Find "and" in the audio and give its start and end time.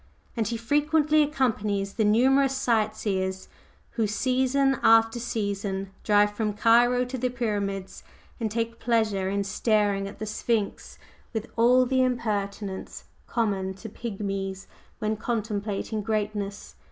0.35-0.47, 8.39-8.49